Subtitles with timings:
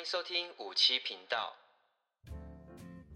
[0.00, 1.59] 欢迎收听五七频道。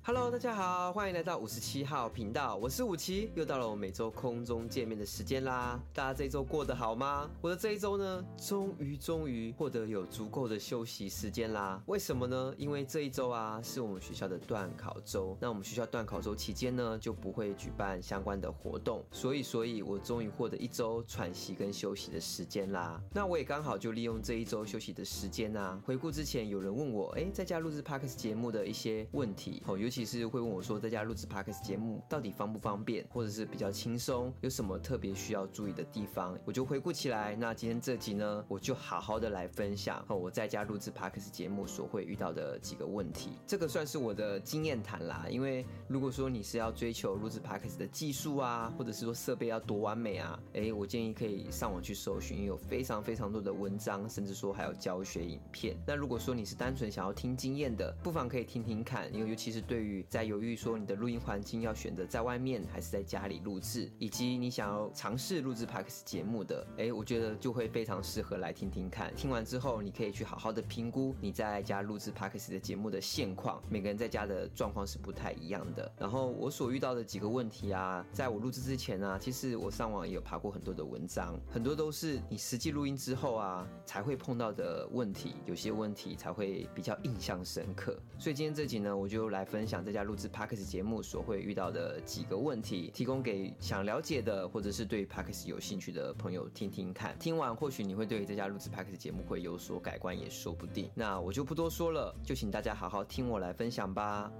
[0.06, 5.80] Hello，大家好，欢迎来到五十七号频道，我是五七，又到了我每周空中见面的时间啦。
[5.94, 7.30] 大家这一周过得好吗？
[7.40, 11.82] 我的这一周呢，终于终于获得有足够的休息时间啦。
[11.86, 12.54] 为什么呢？
[12.58, 15.38] 因为这一周啊，是我们学校的段考周。
[15.40, 23.00] 那我们学校段考周期间呢，就不会举办相关的活动，所以，所以我终于获得一周喘息跟休息的时间啦。
[23.10, 36.36] 那我也刚好就利用这一周休息的时间啊，回顾之前有人问我，哎，在家录制 Parkes 节目的一些问题，哦，尤其是会问我说，在家录制 Podcast 节目到底方不方便，或者是比较轻松，有什么特别需要注意的地方？
[36.44, 37.36] 我就回顾起来。
[37.36, 43.38] 那今天这集呢，我就好好的来分享我在家录制 Podcast 节目所会遇到的几个问题。
[43.46, 45.26] 这个算是我的经验谈啦。
[45.30, 55.76] 因为如果说你是要追求录制 Podcast 的技术啊，或者是说设备要多完美啊，哎，我建议可以上网去搜寻，有非常非常多的文章，甚至说还有教学影片。
[55.86, 69.14] 那如果说你是单纯想要听经验的，不妨可以听听看，因为尤其是对于在犹豫说你的录音环境要选择在外面还是在家里录制，以及你想要尝试录制 Podcast 节目的，哎，我觉得就会非常适合来听听看。
[69.14, 73.62] 听完之后，你可以去好好的评估你在家录制 Podcast 的节目的现况。
[73.68, 75.90] 每个人在家的状况是不太一样的。
[75.98, 87.98] 然后我所遇到的几个问题啊，在我录制之前啊，其实我上网也有爬过很多的文章，很多都是你实际录音之后啊才会碰到的问题，有些问题才会比较印象深刻。
[88.18, 97.16] 所以今天这集呢，我就来分享在家录制 Parks 节目所会遇到的几个问题，提供给想了解的或者是对 Parks 有兴趣的朋友听听看。
[97.18, 100.90] 听完或许你会对这家录制 Parks 节目会有所改观，也说不定。
[100.94, 104.30] 那我就不多说了，就请大家好好听我来分享吧。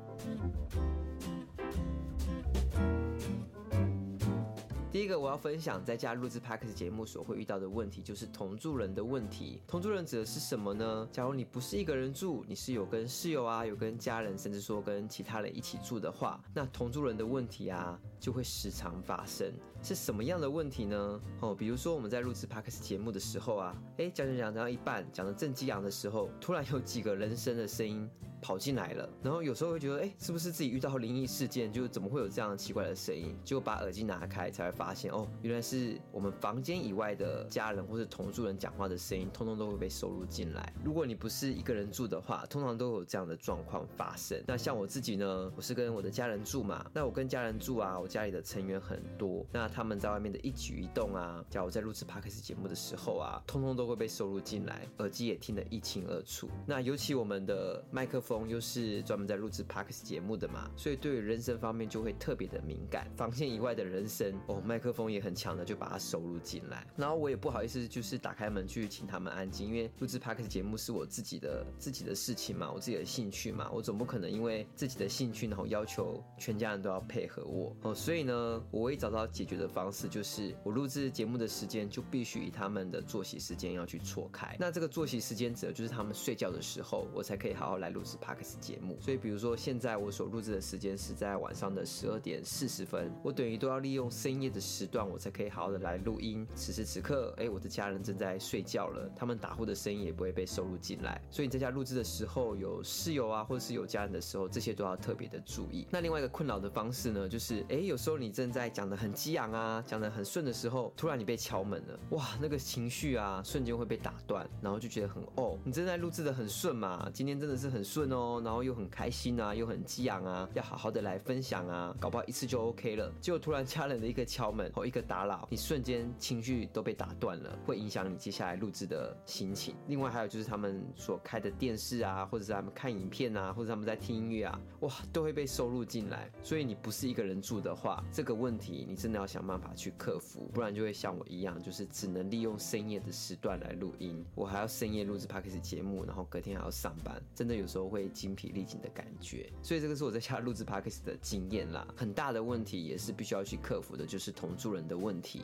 [4.94, 9.60] 第一个我要分享在家录制 Podcast 节目所会遇到的问题，就是同住人的问题。
[9.66, 11.08] 同住人指的是什么呢？
[11.10, 19.52] 假如你不是一个人住，你是有跟室友啊，有跟家人，甚至说跟其他人一起住的话，那同住人的问题啊，就会时常发生。
[19.84, 21.20] 是什么样的问题呢？
[21.40, 28.08] 哦，比如说我们在录制 Podcast 节目的时候啊，哎，讲讲讲讲到一半，讲得正激昂的时候，突然有几个人声的声音
[28.40, 31.72] 跑进来了，然后有时候会觉得，哎，是不是自己遇到灵异事件？
[31.72, 33.36] 就怎么会有这样奇怪的声音？
[33.44, 34.84] 就把耳机拿开才会发。
[34.84, 40.74] 发现哦，原来是我们房间以外的家人或是同住人讲话的声音，通通都会被收录进来。
[40.84, 44.44] 如果你不是一个人住的话，通常都有这样的状况发生。
[44.46, 46.84] 那像我自己呢，我是跟我的家人住嘛。
[46.92, 56.48] 那我跟家人住啊，我家里的成员很多，那他们在外面的一举一动啊，假如在录制 Parkes 节目的时候啊，通通都会被收录进来，耳机也听得一清二楚。
[56.66, 63.10] 那尤其我们的麦克风又是专门在录制 Parkes 节目的嘛，所以对于人声方面就会特别的敏感。
[63.16, 64.60] 防线以外的人声哦。
[64.64, 66.86] 麦克风也很强的，就把它收录进来。
[66.96, 77.94] 然后我也不好意思，就是打开门去请他们安静，因为录制 Parkes 节目是我自己的自己的事情嘛，我自己的兴趣嘛，我总不可能因为自己的兴趣，然后要求全家人都要配合我哦。
[77.94, 84.56] 所以呢，我会找到解决的的方式，就是我录制节目的时间就必须以他们的作息时间要去错开。
[84.58, 88.98] 那这个作息时间指的就是他们睡觉的时候，我才可以好好来录制 Podcast 节目。
[89.00, 94.60] 所以比如说现在我所录制的时间是在晚上的十二点四十分，我等于都要利用深夜的。
[94.64, 96.44] 时段我才可以好好的来录音。
[96.56, 101.20] 此时此刻，哎，我的家人正在睡觉了，他们打呼的声音也不会被收录进来。
[101.30, 105.86] 所以你在家录制的时候，有室友啊，或者是有家人的时候，这些都要特别的注意。
[105.92, 124.64] 那另外一个困扰的方式呢，就是哎，有时候你正在讲的很激昂啊，讲得很顺的时候，突然你被敲门了，哇，那个情绪啊，瞬间会被打断，然后就觉得很哦，你正在录制的很顺嘛，今天真的是很顺哦，然后又很开心啊，又很激昂啊，要好好的来分享啊，搞不好一次就 OK 了，结果突然家人的一个敲门。
[124.74, 129.76] 后一个打扰，你瞬间情绪都被打断了，会影响你接下来录制的心情。
[129.86, 136.28] 另外还有就是他们所开的电视啊，或者是他们看影片啊，或者他们在听音乐啊，哇，都会被收录进来。
[136.42, 144.24] 所以你不是一个人住的话，这个问题你真的要想办法去克服，不然就会像我一样，就是只能利用深夜的时段来录音。
[144.34, 149.52] 我还要深夜录制 Podcast 节目，然后隔天还要上班，真的有时候会精疲力尽的感觉。
[149.62, 154.54] 所以这个是我在家录制 Podcast 的经验啦，很大的问题也是必须要去克服的，就是同。
[154.54, 155.42] 住人的问题。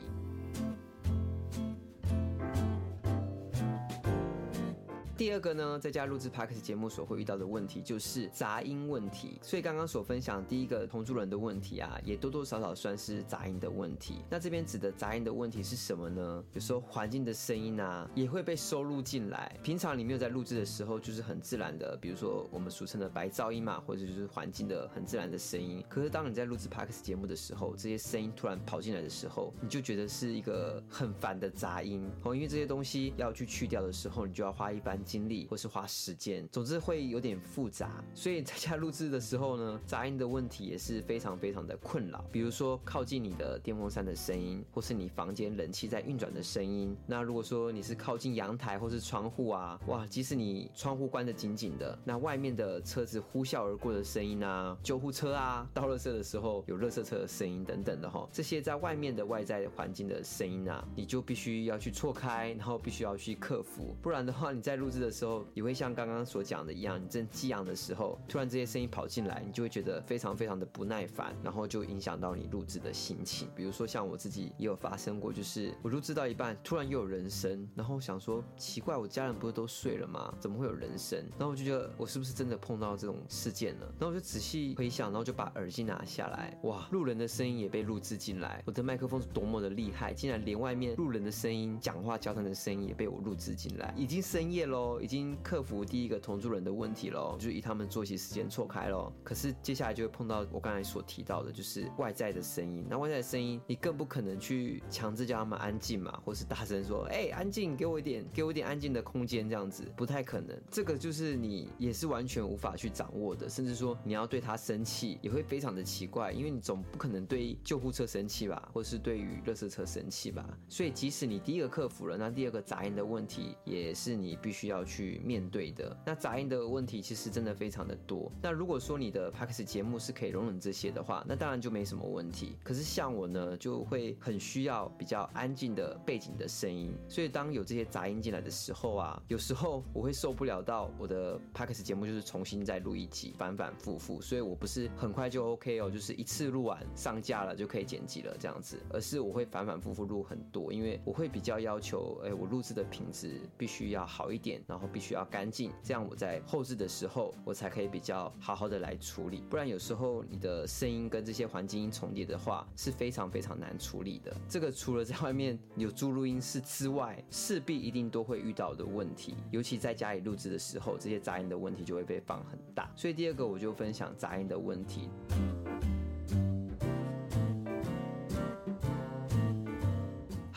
[5.21, 9.39] 第二个呢，在家录制 Podcast 节目所会遇到的问题就是杂音问题。
[9.43, 14.25] 所以刚刚所分享第一个同住人的问题啊，也多多少少算是杂音的问题。
[14.31, 16.43] 那这边指的杂音的问题是什么呢？
[16.55, 19.55] 有时候环境的声音啊，也会被收录进来。
[19.63, 25.85] 平常你没有在录制的时候，就是很自然的，比如说我们俗称的白噪音嘛，或者就是环境的很自然的声音。
[25.87, 34.99] 可是当你在录制 Podcast 节目的时候，这些声音突然跑进来的时候，你就觉得是一个很烦的杂音哦，因为这些东西要去去掉的时候，你就要花一番。
[35.11, 38.05] 精力或是花时间，总之会有点复杂。
[38.15, 42.25] 所以在家录制的时候呢，杂音的问题也是非常非常的困扰。
[42.31, 46.97] 比如说靠近你的电风扇的声音，或是你房间冷气在运转的声音。
[47.09, 73.49] 那如果说你是靠近阳台或是窗户啊，哇，即使你窗户关得紧紧的，那外面的车子呼啸而过的声音啊，救护车啊，倒垃圾的时候有垃圾车的声音等等的哈，这些在外面的外在环境的声音啊，你就必须要去错开，然后必须要去克服，不然的话你在录制的时候也会像刚刚所讲的一样，你正激昂的时候，突然这些声音跑进来，你就会觉得非常非常的不耐烦，然后就影响到你录制的心情。
[73.57, 80.33] 比如说像我自己也有发生过，就是我录制到一半，突然又有人声，然后想说奇怪，我家人不是都睡了吗？
[80.39, 81.19] 怎么会有人声？
[81.39, 83.87] 然后我就觉得我是不是真的碰到这种事件了？
[83.99, 88.63] 然后我就仔细回想，然后就把耳机拿下来，哇，路人的声音也被录制进来。
[88.67, 93.95] 我的麦克风是多么的厉害，竟然连外面路人的声音、讲话交谈的声音也被我录制进来。
[93.97, 99.13] 已经深夜喽，已经克服第一个同住人的问题喽，就以他们作息时间错开喽。
[99.23, 102.87] 可是接下来就会碰到我刚才所提到的，就是外在的声音。
[102.89, 110.59] 那外在的声音，你更不可能去强制叫他们安静嘛，或是大声说：“哎、安静，给我一点，给我一点安静的空间。”这样子不太可能。
[110.71, 120.59] 这个就是你也是完全无法去掌握的，甚至说你要对他生气，也会非常的奇怪，因为你总不可能对救护车生气吧，或是对于垃圾车生气吧。
[120.69, 125.97] 所以即使你第一个克服了，那第二个杂音的问题也是你必须要去面对的。
[126.07, 128.31] 那杂音的问题其实真的非常的多。
[128.43, 132.57] 那如果说你的 Podcast 节目是可以容忍这些的话，那当然就没什么问题。
[132.63, 136.95] 可是像我呢，就会很需要比较安静的背景的声音。
[137.09, 144.21] 所以当有这些杂音进来的时候啊，有时候我会受不了到我的 Podcast 节目就是重新再录一集，反反复复。
[144.21, 159.45] 所以我不是很快就 OK 哦，就是一次录完上架了就可以剪辑了这样子，而是我会反反复复录很多，因为我会比较要求，哎，我录制的品质必须要好一点，然后必须要干净，这样我在后置的时候我才可以比较好好的来处理。
[159.51, 164.35] 不然有时候你的声音跟这些环境音重叠的话是非常非常难处理的。
[164.49, 172.91] 这个除了在外面有租录音室之外，势必一定都会遇到的问题，尤其在家里录制的时候，这些杂音的问题就会被放很大。
[172.97, 175.09] 所以第二个我就分享杂音的问题。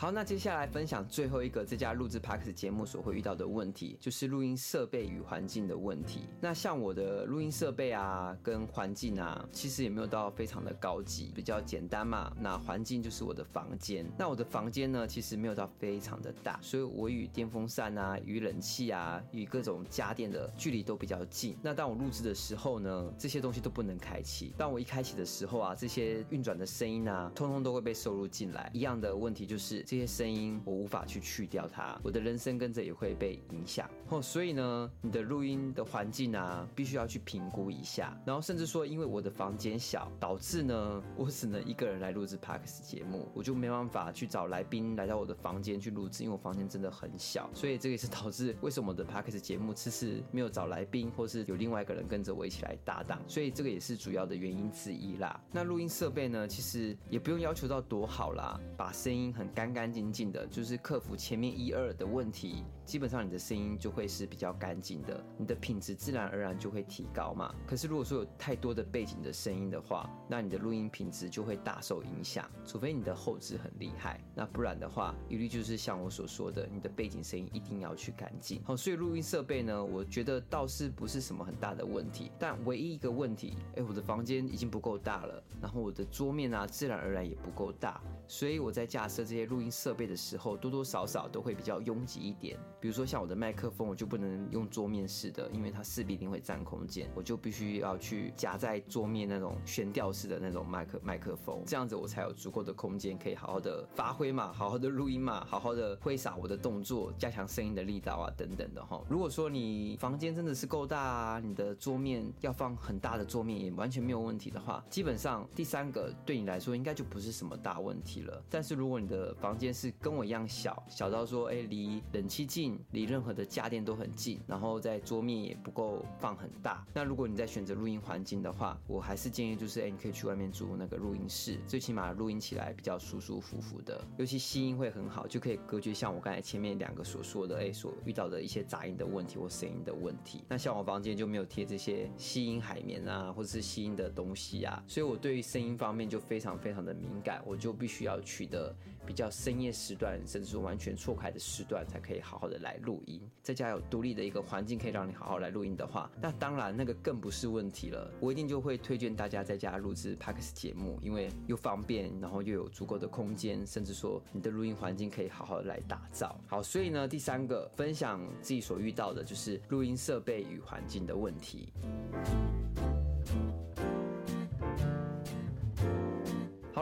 [0.04, 6.28] 好，那接下来分享最后一个这家录制 Parks 节目所会遇到的问题，就是录音设备与环境的问题。
[6.42, 12.30] 那像我的录音设备啊，跟环境啊，其实也没有到非常的高级，比较简单嘛。
[12.38, 14.06] 那环境就是我的房间。
[14.18, 21.56] 那我的房间呢，其实没有到非常的大，所以我与电风扇啊、与冷气啊、与各种家电的距离都比较近。
[21.62, 24.52] 那当我录制的时候呢，这些东西都不能开启。
[24.58, 28.70] 当我一开启的时候啊，这些运转的声音啊，通通都会被收录进来。
[28.74, 29.82] 一样的问题就是。
[29.94, 34.20] 这些声音我无法去去掉它，我的人生跟着也会被影响哦。
[34.20, 38.20] 所以呢，你的录音的环境啊，必须要去评估一下。
[38.26, 47.48] 然后甚至说，因为我的房间小，导致呢， 我只能一个人来录制 Podcast 节目，我就没办法去找来宾来到我的房间去录制，因为我房间真的很小。
[47.54, 53.22] 所以这个也是导致为什么我的 Podcast 节目迟迟没有找来宾，或是有另外一个人跟着我一起来搭档。
[53.28, 55.40] 所以这个也是主要的原因之一啦。
[55.52, 59.83] 那录音设备呢，其实也不用要求到多好啦，把声音很干干。
[59.84, 67.54] 干净净的，就是克服前面一二的问题，基本上你的声音就会是比较干净的，你的品质自然而然就会提高嘛。
[67.66, 72.50] 可是如果说有太多的背景的声音的话，那你的录音品质就会大受影响。
[72.64, 78.62] 除非你的后置很厉害，那不然的话，一律就是像我所说的，你的背景声音一定要去干净。
[78.64, 92.58] 好，所以录音设备呢，我觉得倒是不是什么很大的问题，但唯一一个问题，哎，我的房间已经不够大了，然后我的桌面啊，自然而然也不够大，所以我在架设这些录音设备的时候，多多少少都会比较拥挤一点。
[92.80, 109.02] 比如说像我的麦克风，我就不能用桌面式的，因为它势必一定会占空间，我就必须要去夹在桌面那种悬吊式的那种麦克麦克风，这样子我才有足够的空间可以好好的发挥嘛，好好的录音嘛，好好的挥洒我的动作，加强声音的力道啊等等的哈。
[109.08, 118.42] 如果说你房间真的是够大啊，你的桌面要放很大的桌面也完全没有问题的话，基本上第三个对你来说应该就不是什么大问题了。
[118.50, 126.84] 但是如果你的房房间是跟我一样小，小到说，哎，离冷气近，离任何的家电都很近，然后在桌面也不够放很大。
[126.92, 140.42] 那如果你在选择录音环境的话，我还是建议就是，哎，你可以去外面租那个录音室，最起码录音起来比较舒舒服服的，尤其吸音会很好，就可以隔绝像我刚才前面两个所说的，哎，所遇到的一些杂音的问题或声音的问题。
[140.48, 148.74] 那像我房间就没有贴这些吸音海绵啊，或者是吸音的东西啊，所以我对于声音方面就非常非常的敏感，我就必须要取得
[149.06, 153.20] 比较深夜时段，甚至说完全错开的时段，才可以好好的来录音。
[153.42, 158.10] 在家有独立的一个环境，可以让你好好来录音的话，那当然那个更不是问题了。
[158.20, 166.40] 我一定就会推荐大家在家录制 PAX 节目，因为又方便，然后又有足够的空间，甚至说你的录音环境可以好好来打造。
[166.46, 171.70] 好，所以呢，第三个分享自己所遇到的就是录音设备与环境的问题。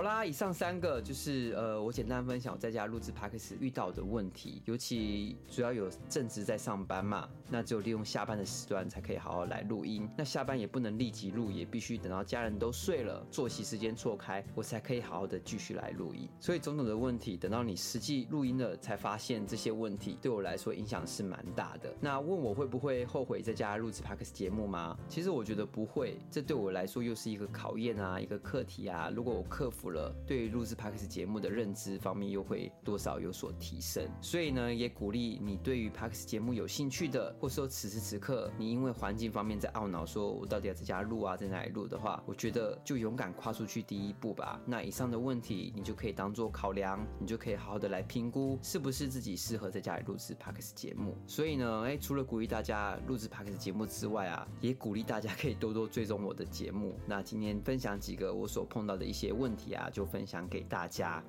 [0.03, 10.11] 好啦，以上三个就是呃，我简单分享我在家录制 Podcast 遇到的问题，尤其主要有正职在上班嘛，那只有利用下班的时段才可以好好来录音。
[10.19, 16.29] 那下班也不能立即录，也必须等到家人都睡了，作息时间错开，我才可以好好的继续来录音。
[16.41, 21.95] 所以种种的问题，等到你实际录音了，才发现这些问题对我来说影响是蛮大的。
[22.01, 24.99] 那问我会不会后悔在家录制 Podcast 节目吗？
[25.09, 29.09] 其实我觉得不会，这对我来说又是一个考验啊，一个课题啊。
[29.15, 29.92] 如果我克服。
[29.93, 44.61] 了，对于录制 Podcast 节目的认知方面又会多少有所提升，所以呢，也鼓励你对于 Podcast 节目有兴趣的，或说此时此刻你因为环境方面在懊恼，说我到底要在家录啊，在哪里录的话，我觉得就勇敢跨出去第一步吧。
[44.67, 51.17] 那以上的问题你就可以当做考量，你就可以好好的来评估是不是自己适合在家里录制 Podcast 节目。
[51.27, 56.95] 所以呢，哎，除了鼓励大家录制 Podcast 节目之外啊，也鼓励大家可以多多追踪我的节目。
[57.07, 59.73] 那今天分享几个我所碰到的一些问题。
[59.73, 61.23] 啊，就分享给大家。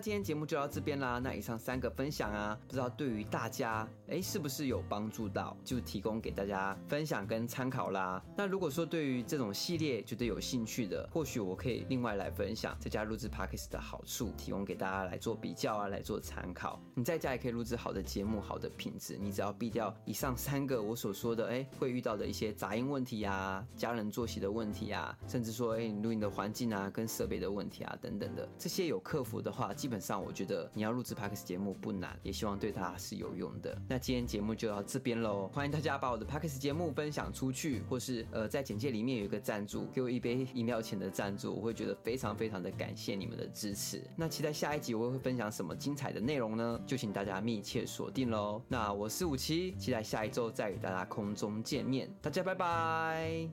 [0.00, 1.18] 今天节目就到这边啦。
[1.18, 5.56] 那以上三个分享啊，不知道对于大家，哎，是不是有帮助到？
[5.64, 8.22] 就提供给大家分享跟参考啦。
[8.36, 16.80] 那如果说对于这种系列觉得有兴趣的，或许我可以另外来分享在家录制 Podcast 的好处，提供给大家来做比较啊，来做参考。
[16.94, 19.18] 你在家也可以录制好的节目，好的品质。
[19.20, 33.74] 你只要避掉以上三个我所说的，哎，会遇到的一些杂音问题啊，家人作息的问题啊，甚至说，哎，录音的环境啊，跟设备的问题啊，等等的，这些有克服的话，基基本上我觉得你要录制 Podcast 节目不难，也希望对大家是有用的。
[33.88, 44.02] 那今天节目就到这边喽，欢迎大家把我的 Podcast 节目分享出去，或是呃在简介里面有一个赞助，给我一杯饮料钱的赞助，我会觉得非常非常的感谢你们的支持。
[44.14, 46.78] 那期待下一集我会分享什么精彩的内容呢？
[46.86, 48.60] 就请大家密切锁定喽。
[48.68, 53.48] 那我是五七，期待下一周再与大家空中见面，大家拜拜。